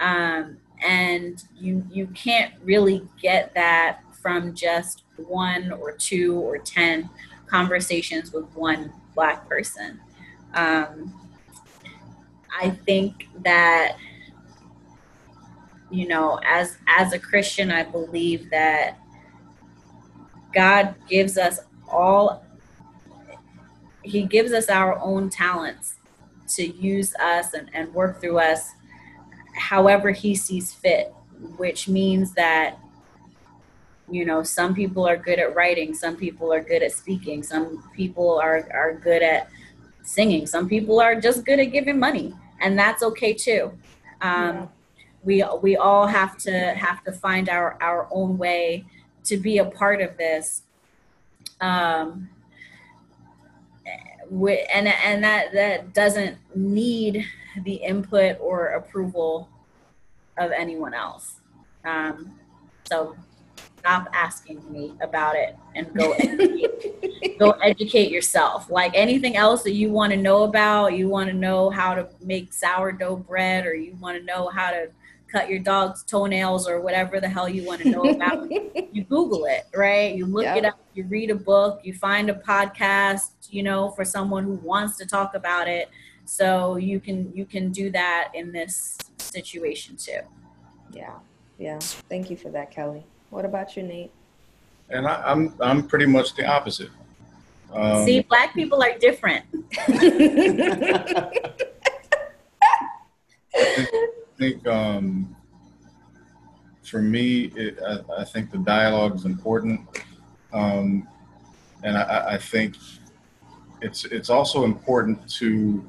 [0.00, 7.10] um, and you you can't really get that from just one or two or ten
[7.46, 10.00] conversations with one black person.
[10.54, 11.12] Um,
[12.60, 13.96] I think that
[15.94, 18.98] you know, as as a Christian, I believe that
[20.52, 22.44] God gives us all.
[24.02, 25.94] He gives us our own talents
[26.56, 28.72] to use us and, and work through us
[29.56, 31.14] however he sees fit,
[31.56, 32.78] which means that
[34.10, 37.82] you know some people are good at writing some people are good at speaking some
[37.96, 39.48] people are are good at
[40.02, 43.72] singing some people are just good at giving money and that's okay too
[44.20, 44.66] um, yeah.
[45.24, 48.84] We we all have to have to find our our own way
[49.24, 50.62] to be a part of this
[51.60, 52.28] um,
[54.30, 57.26] and and that that doesn't need
[57.64, 59.48] the input or approval
[60.36, 61.36] of anyone else
[61.84, 62.38] um,
[62.84, 63.16] so
[63.84, 68.70] stop asking me about it and go educate, go educate yourself.
[68.70, 72.08] Like anything else that you want to know about, you want to know how to
[72.22, 74.88] make sourdough bread, or you want to know how to
[75.34, 78.48] cut your dog's toenails, or whatever the hell you want to know about.
[78.92, 80.14] you Google it, right?
[80.14, 80.58] You look yep.
[80.58, 80.78] it up.
[80.94, 81.80] You read a book.
[81.82, 83.32] You find a podcast.
[83.50, 85.90] You know, for someone who wants to talk about it.
[86.24, 90.20] So you can you can do that in this situation too.
[90.92, 91.14] Yeah,
[91.58, 91.80] yeah.
[92.08, 93.04] Thank you for that, Kelly.
[93.30, 94.12] What about you, Nate?
[94.90, 96.90] And I, am I'm, I'm pretty much the opposite.
[97.72, 99.44] Um, See, black people are different.
[104.34, 105.36] I think um,
[106.82, 109.80] for me, it, I, I, think the dialogue is important,
[110.52, 111.06] um,
[111.84, 112.74] and I, I think
[113.80, 115.88] it's it's also important to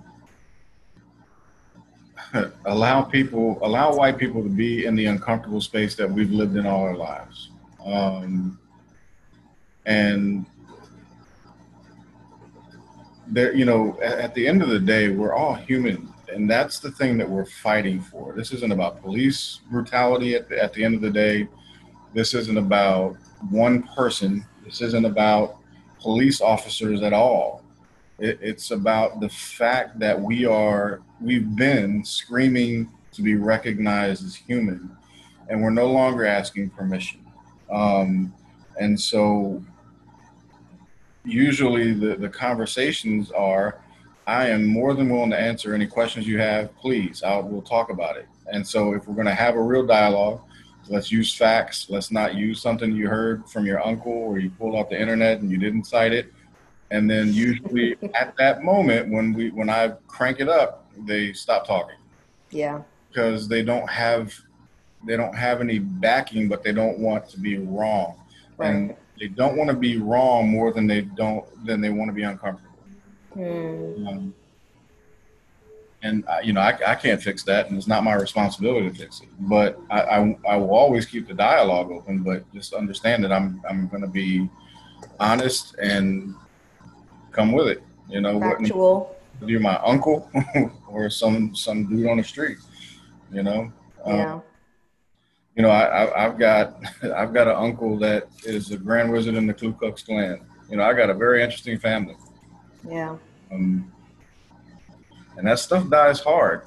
[2.66, 6.68] allow people, allow white people to be in the uncomfortable space that we've lived in
[6.68, 7.50] all our lives.
[7.84, 8.60] Um,
[9.88, 10.46] and
[13.28, 16.80] there, you know, at, at the end of the day, we're all human, and that's
[16.80, 18.34] the thing that we're fighting for.
[18.34, 21.48] This isn't about police brutality at the, at the end of the day.
[22.14, 23.16] This isn't about
[23.50, 24.46] one person.
[24.66, 25.58] This isn't about
[26.00, 27.64] police officers at all.
[28.20, 34.36] It, it's about the fact that we are we've been screaming to be recognized as
[34.36, 34.92] human,
[35.48, 37.26] and we're no longer asking permission.
[37.72, 38.34] Um,
[38.80, 39.64] and so,
[41.24, 43.82] usually the the conversations are,
[44.28, 46.76] I am more than willing to answer any questions you have.
[46.78, 48.28] Please, I'll, we'll talk about it.
[48.52, 50.42] And so, if we're going to have a real dialogue,
[50.88, 51.88] let's use facts.
[51.90, 55.42] Let's not use something you heard from your uncle or you pulled off the internet
[55.42, 56.32] and you didn't cite it.
[56.92, 61.66] And then usually at that moment when we when I crank it up, they stop
[61.66, 61.98] talking.
[62.52, 62.82] Yeah.
[63.10, 64.34] Because they don't have
[65.06, 68.20] they don't have any backing, but they don't want to be wrong.
[68.58, 68.70] Right.
[68.70, 72.14] And they don't want to be wrong more than they don't than they want to
[72.14, 72.65] be uncomfortable.
[73.36, 74.08] Hmm.
[74.08, 74.34] Um,
[76.04, 78.96] and I, you know, I, I can't fix that, and it's not my responsibility to
[78.96, 79.28] fix it.
[79.40, 82.20] But I, I, I will always keep the dialogue open.
[82.24, 84.50] But just understand that I'm I'm going to be
[85.20, 86.36] honest and
[87.32, 87.84] come with it.
[88.08, 89.16] You know, whether Factual.
[89.44, 90.30] you're my uncle
[90.88, 92.58] or some some dude on the street.
[93.32, 93.72] You know,
[94.06, 94.40] Um, Yeah.
[95.58, 96.78] you know, I, I've got
[97.16, 100.40] I've got an uncle that is a grand wizard in the Ku Klux Klan.
[100.70, 102.16] You know, I got a very interesting family.
[102.88, 103.18] Yeah.
[103.52, 103.92] Um,
[105.38, 106.64] and that stuff dies hard.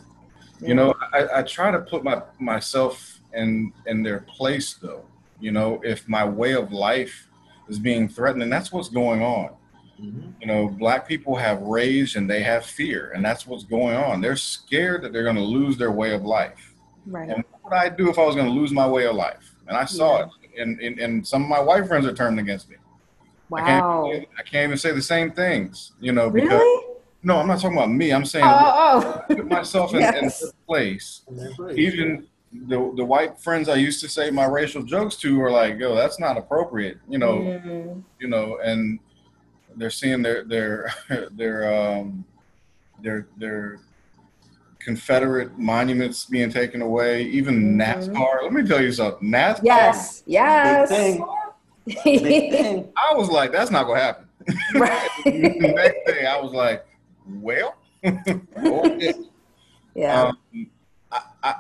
[0.61, 5.05] You know, I, I try to put my myself in in their place though.
[5.41, 7.29] You know, if my way of life
[7.69, 9.51] is being threatened, and that's what's going on.
[10.01, 10.33] Mhm.
[10.41, 14.21] You know, black people have rage and they have fear, and that's what's going on.
[14.21, 16.75] They're scared that they're going to lose their way of life.
[17.07, 17.29] Right.
[17.29, 19.55] And what would I do if I was going to lose my way of life?
[19.69, 20.29] And I saw it,
[20.59, 22.77] and, and and some of my white friends are turned against me.
[23.55, 24.11] I Wow.
[24.13, 25.93] can't, I can't even say the same things.
[26.01, 26.85] You know, because Really?
[27.23, 28.13] no, I'm not talking about me.
[28.13, 29.35] I'm saying Oh, oh.
[29.35, 30.17] put myself in, Yes.
[30.17, 31.23] in this place.
[31.75, 35.79] Even the the white friends I used to say my racial jokes to are like,
[35.79, 38.03] "Yo, that's not appropriate," you know, Mm.
[38.19, 38.99] you know, and
[39.77, 40.91] they're seeing their their
[41.33, 42.25] their um
[43.03, 43.79] their their
[44.79, 47.23] Confederate monuments being taken away.
[47.25, 47.83] Even Mhm.
[48.15, 48.43] NASCAR.
[48.45, 49.29] Let me tell you something.
[49.31, 49.61] NASCAR.
[49.65, 50.23] Yes.
[50.27, 51.19] Yes.
[52.07, 54.27] I was like, that's not gonna happen.
[54.75, 55.09] right.
[55.25, 56.87] the next day, I was like,
[57.27, 59.15] well, okay.
[59.95, 60.23] Yeah.
[60.23, 60.39] Um,
[61.11, 61.55] I, I,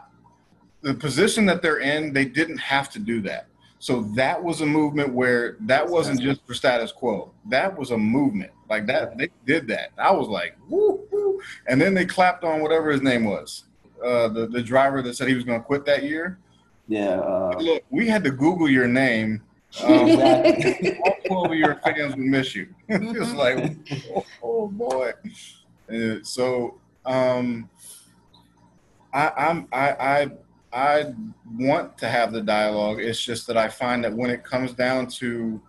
[0.83, 3.49] the position that they're in, they didn't have to do that.
[3.81, 7.33] So that was a movement where that wasn't just for status quo.
[7.49, 9.17] That was a movement like that.
[9.17, 9.91] They did that.
[9.97, 11.41] I was like, woo, woo.
[11.67, 13.64] And then they clapped on whatever his name was,
[14.05, 16.38] uh, the the driver that said he was going to quit that year.
[16.88, 17.21] Yeah.
[17.21, 19.43] Uh, Look, we had to Google your name.
[19.83, 20.20] Um,
[21.31, 22.68] all of your fans will miss you.
[22.88, 23.76] it's like,
[24.14, 25.12] oh, oh, boy.
[25.92, 27.68] Uh, so um,
[29.12, 30.31] I, I'm I, I
[30.72, 31.14] I
[31.57, 33.00] want to have the dialogue.
[33.00, 35.61] It's just that I find that when it comes down to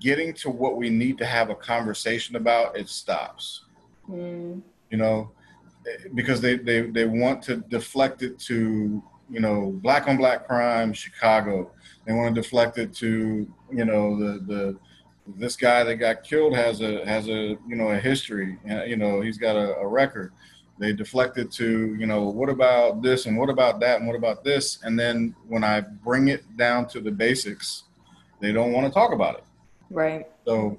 [0.00, 3.64] getting to what we need to have a conversation about, it stops.
[4.08, 4.62] Mm.
[4.90, 5.30] You know,
[6.14, 10.92] because they they they want to deflect it to you know black on black crime,
[10.92, 11.70] Chicago.
[12.08, 14.76] They want to deflect it to you know the the
[15.36, 18.56] this guy that got killed has a has a you know a history.
[18.68, 20.32] uh, You know he's got a, a record.
[20.78, 24.16] They deflect it to you know what about this and what about that and what
[24.16, 27.82] about this, and then when I bring it down to the basics,
[28.40, 29.44] they don't want to talk about it.
[29.90, 30.26] Right.
[30.46, 30.78] So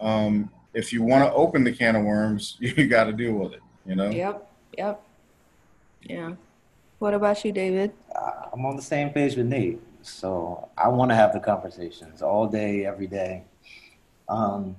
[0.00, 3.52] um, if you want to open the can of worms, you got to deal with
[3.52, 3.62] it.
[3.86, 4.10] You know.
[4.10, 4.50] Yep.
[4.76, 5.02] Yep.
[6.02, 6.32] Yeah.
[6.98, 7.92] What about you, David?
[8.12, 9.80] Uh, I'm on the same page with Nate.
[10.04, 13.42] So I want to have the conversations all day, every day.
[14.28, 14.76] Um,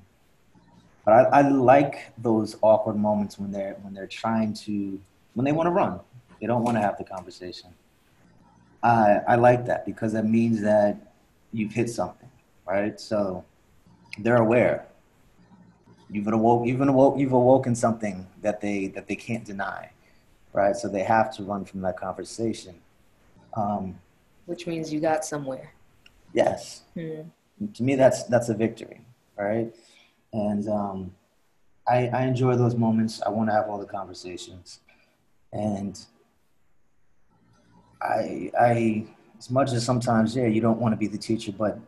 [1.04, 5.00] but I, I like those awkward moments when they're when they're trying to
[5.34, 6.00] when they want to run.
[6.40, 7.72] They don't want to have the conversation.
[8.84, 11.14] I I like that because that means that
[11.52, 12.30] you've hit something,
[12.68, 13.00] right?
[13.00, 13.44] So
[14.20, 14.86] they're aware.
[16.08, 16.68] You've awoke.
[16.68, 17.18] You've awoke.
[17.18, 19.90] You've awoken something that they that they can't deny,
[20.54, 20.76] right?
[20.76, 22.76] So they have to run from that conversation.
[23.56, 24.00] Um,
[24.46, 25.74] Which means you got somewhere.
[26.34, 27.22] yes, Hmm.
[27.74, 29.02] to me that's that's a victory
[29.38, 29.74] right?
[30.34, 31.12] And um,
[31.88, 33.22] I, I enjoy those moments.
[33.22, 34.80] I want to have all the conversations.
[35.52, 36.00] And
[38.02, 39.06] i i
[39.38, 41.80] as much as sometimes yeah you don't want to be the teacher but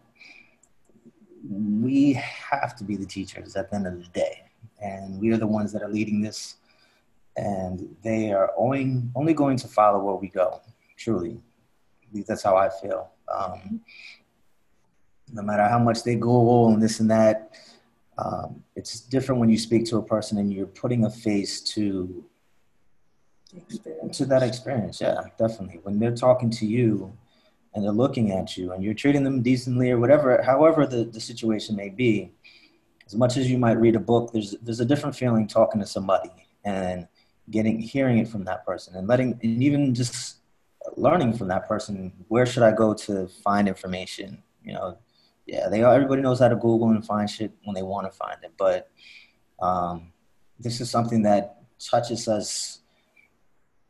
[1.49, 4.43] we have to be the teachers at the end of the day.
[4.81, 6.55] And we are the ones that are leading this.
[7.38, 10.61] And they are only only going to follow where we go
[10.97, 11.39] truly
[12.27, 13.81] that's how i feel um,
[15.33, 17.51] no matter how much they go and this and that.
[18.17, 22.23] Um, it's different when you speak to a person and you're putting a face to
[24.13, 24.99] to that experience.
[24.99, 25.79] Yeah, definitely.
[25.83, 27.15] When they're talking to you
[27.73, 31.21] and they're looking at you and you're treating them decently or whatever, however the, the
[31.21, 32.31] situation may be,
[33.05, 35.87] as much as you might read a book, there's there's a different feeling talking to
[35.87, 36.31] somebody
[36.65, 37.07] and
[37.49, 40.36] getting hearing it from that person and letting and even just
[40.95, 42.13] learning from that person.
[42.28, 44.41] Where should I go to find information?
[44.63, 44.97] You know,
[45.45, 48.17] yeah, they are, everybody knows how to Google and find shit when they want to
[48.17, 48.89] find it, but
[49.59, 50.11] um,
[50.59, 52.80] this is something that touches us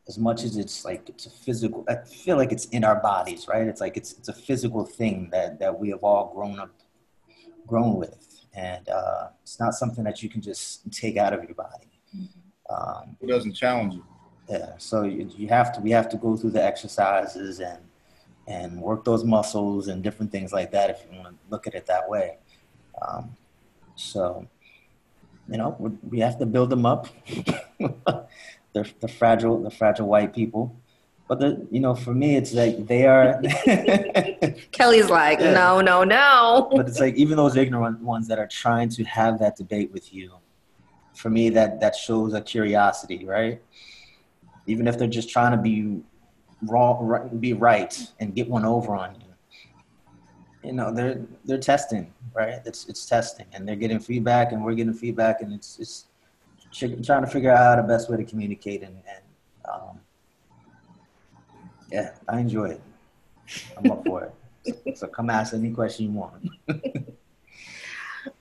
[0.07, 3.47] as much as it's like it's a physical i feel like it's in our bodies
[3.47, 6.69] right it's like it's it's a physical thing that that we have all grown up
[7.65, 11.55] grown with and uh, it's not something that you can just take out of your
[11.55, 11.97] body
[12.69, 14.05] um, It doesn't challenge you.
[14.49, 17.79] Yeah so you, you have to we have to go through the exercises and
[18.47, 21.73] and work those muscles and different things like that if you want to look at
[21.75, 22.37] it that way
[23.01, 23.29] um,
[23.95, 24.47] so
[25.49, 27.07] you know we we have to build them up
[28.73, 30.75] the, the fragile the fragile white people
[31.27, 33.41] but the you know for me it's like they are
[34.71, 35.53] Kelly's like, Yeah.
[35.53, 36.69] no, no, no.
[36.73, 40.13] but it's like even those ignorant ones that are trying to have that debate with
[40.13, 40.31] you
[41.13, 43.61] for me that that shows a curiosity right
[44.67, 46.01] even if they're just trying to be
[46.63, 49.21] wrong right, be right and get one over on you.
[50.63, 52.59] You know they're they're testing right?
[52.65, 56.05] It's it's testing and they're getting feedback and we're getting feedback and it's it's
[57.05, 59.23] trying to figure out the best way to communicate and, and
[59.71, 59.99] um,
[61.91, 62.81] yeah i enjoy it.
[63.77, 64.33] I'm up for it.
[64.97, 66.49] So come ask any question you want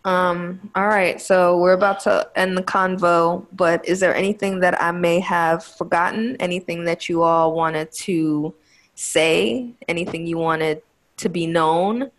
[0.05, 4.81] Um, all right, so we're about to end the convo, but is there anything that
[4.81, 6.37] I may have forgotten?
[6.41, 8.55] Anything that you all wanted to
[8.95, 9.75] say?
[9.89, 10.83] Anything you wanted
[11.19, 12.11] to be known?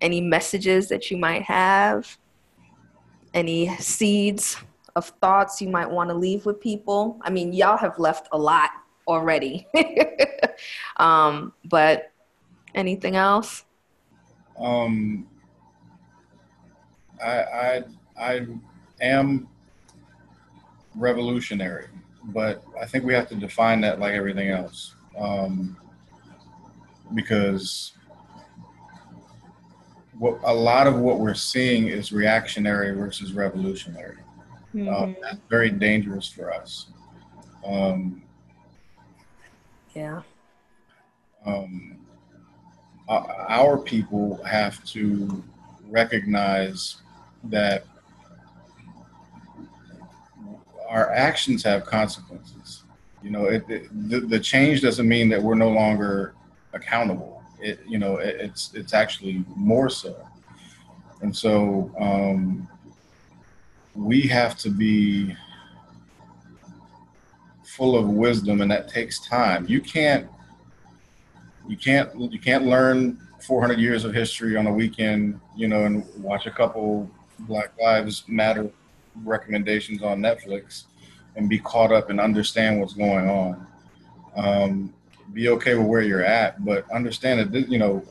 [0.00, 2.18] Any messages that you might have?
[3.34, 4.56] Any seeds
[4.96, 7.18] of thoughts you might want to leave with people?
[7.22, 8.70] I mean, y'all have left a lot
[9.06, 9.66] already.
[10.96, 12.12] um, but
[12.74, 13.64] anything else?
[14.58, 15.26] Um,
[17.22, 17.84] I, I,
[18.18, 18.46] I
[19.00, 19.48] am
[20.94, 21.88] revolutionary,
[22.24, 24.94] but I think we have to define that like everything else.
[25.18, 25.76] Um,
[27.14, 27.92] because
[30.18, 34.18] what a lot of what we're seeing is reactionary versus revolutionary.
[34.78, 36.86] Uh, that's very dangerous for us.
[37.66, 38.22] Um,
[39.94, 40.22] yeah.
[41.44, 41.98] um,
[43.08, 45.42] our people have to
[45.88, 46.96] recognize
[47.44, 47.84] that
[50.88, 52.84] our actions have consequences.
[53.22, 56.34] You know, it, it, the, the change doesn't mean that we're no longer
[56.72, 57.42] accountable.
[57.60, 60.16] It, you know, it, it's it's actually more so.
[61.20, 62.68] And so um,
[63.94, 65.34] we have to be
[67.64, 69.66] full of wisdom, and that takes time.
[69.68, 70.28] You can't
[71.68, 76.04] you can't you can't learn 400 years of history on a weekend, you know, and
[76.22, 77.10] watch a couple
[77.40, 78.70] Black Lives Matter
[79.24, 80.84] recommendations on Netflix
[81.36, 83.66] and be caught up and understand what's going on.
[84.36, 84.94] Um,
[85.32, 88.02] be okay with where you're at, but understand that this, you know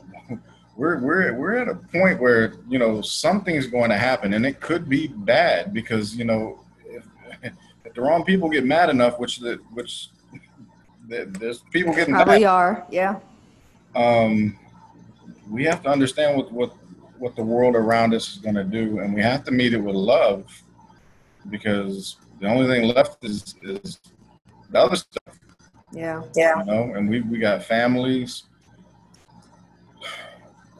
[0.76, 4.60] we're we're we're at a point where you know something's going to happen, and it
[4.60, 7.04] could be bad because you know if,
[7.84, 10.10] if the wrong people get mad enough, which the which
[11.08, 12.86] there's people getting mad Probably are.
[12.90, 13.18] Yeah.
[13.94, 14.56] um,
[15.50, 16.74] we have to understand what, what
[17.18, 19.78] what the world around us is going to do, and we have to meet it
[19.78, 20.62] with love,
[21.50, 23.98] because the only thing left is is
[24.70, 25.38] the other stuff,
[25.92, 26.22] Yeah.
[26.34, 26.58] Yeah.
[26.60, 26.94] You know.
[26.94, 28.44] And we we got families,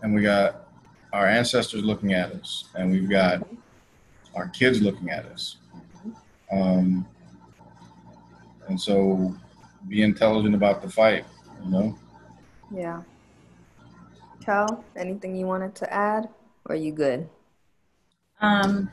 [0.03, 0.68] and we got
[1.12, 3.47] our ancestors looking at us, and we've got
[4.34, 5.57] our kids looking at us.
[6.53, 7.07] Um,
[8.68, 9.34] and so,
[9.89, 11.24] be intelligent about the fight,
[11.64, 11.99] you know.
[12.70, 13.03] Yeah.
[14.96, 16.28] Anything you wanted to add?
[16.64, 17.28] Or are you good?
[18.40, 18.90] Um,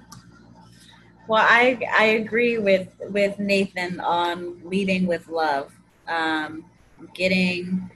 [1.28, 5.72] well, I I agree with with Nathan on leading with love,
[6.08, 6.66] um,
[7.14, 7.89] getting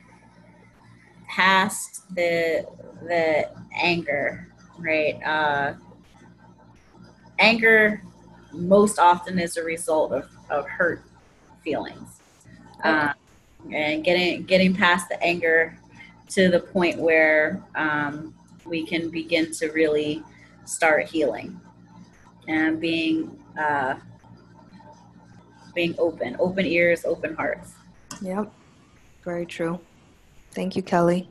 [1.28, 2.66] past the
[3.03, 4.47] the anger,
[4.78, 5.20] right?
[5.24, 5.74] Uh,
[7.39, 8.01] anger
[8.51, 11.03] most often is a result of, of hurt
[11.64, 12.20] feelings,
[12.84, 13.14] um,
[13.72, 15.78] and getting getting past the anger
[16.30, 18.34] to the point where um,
[18.66, 20.24] we can begin to really
[20.66, 21.60] start healing
[22.48, 23.96] and being uh,
[25.74, 27.74] being open, open ears, open hearts.
[28.22, 28.52] Yep.
[29.24, 29.80] Very true.
[30.52, 31.30] Thank you, Kelly.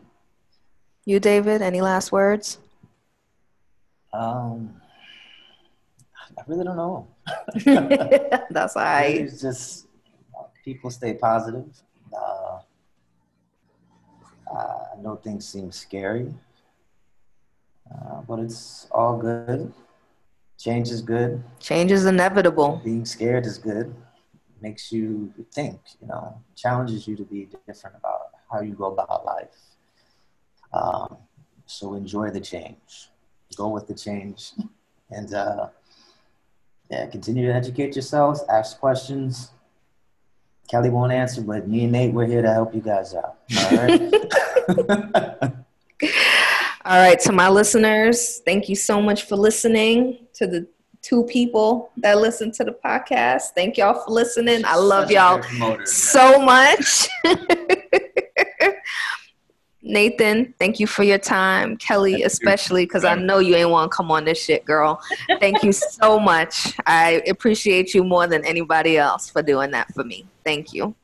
[1.05, 2.59] You, David, any last words?
[4.13, 4.75] Um,
[6.37, 7.09] I really don't know.
[8.51, 9.21] That's all Maybe right.
[9.21, 9.87] It's just
[10.65, 11.67] people stay positive.
[12.17, 12.48] Uh,
[14.99, 16.35] I know things seem scary,
[17.91, 19.73] uh, but it's all good.
[20.59, 21.43] Change is good.
[21.61, 22.81] Change is inevitable.
[22.83, 23.95] Being scared is good.
[24.61, 29.25] Makes you think, you know, challenges you to be different about how you go about
[29.25, 29.55] life.
[30.73, 31.19] Um,
[31.67, 33.11] so enjoy the change.
[33.57, 34.53] Go with the change.
[35.11, 35.69] And uh,
[36.91, 39.53] yeah, continue to educate yourselves, ask questions.
[40.69, 43.39] Kelly won't answer, but me and Nate, we're here to help you guys out.
[43.59, 44.13] All right.
[46.85, 50.27] All right, to my listeners, thank you so much for listening.
[50.35, 50.66] To the
[51.01, 54.62] two people that listen to the podcast, thank y'all for listening.
[54.64, 55.43] I love y'all
[55.85, 57.09] so much.
[59.83, 61.79] Nathan, thank you for your time.
[61.79, 65.01] Kelly, Thank especially because I know you ain't want to come on this shit, girl.
[65.41, 66.75] Thank you so much.
[66.85, 70.27] I appreciate you more than anybody else for doing that for me.
[70.45, 70.95] Thank you.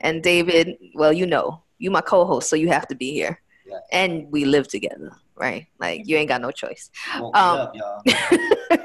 [0.00, 3.40] And David, well, you know, you my co-host, so you have to be here.
[3.66, 3.78] Yeah.
[3.92, 5.66] And we live together, right?
[5.78, 6.90] Like you ain't got no choice.
[7.18, 8.02] Woke Um, up, y'all.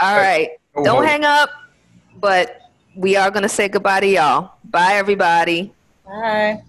[0.00, 0.50] All right.
[0.84, 1.50] Don't hang up,
[2.16, 2.60] but
[2.96, 4.52] we are going to say goodbye to y'all.
[4.64, 5.72] Bye, everybody.
[6.04, 6.62] Bye.